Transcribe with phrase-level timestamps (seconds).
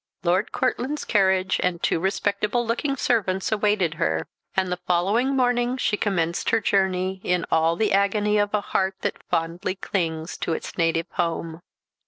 [0.23, 5.95] Lord Courtland's carriage and two respectable looking servants awaited her; and the following morning she
[5.95, 10.75] commenced her journey in all the agony of a heart that fondly clings to its
[10.75, 11.61] native home.